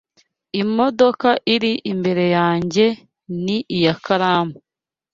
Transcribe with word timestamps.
Imodoka 0.61 1.29
iri 1.55 1.73
imbere 1.91 2.25
yanjye 2.37 2.85
ni 3.43 3.57
iya 3.77 3.93
Karam. 4.03 4.47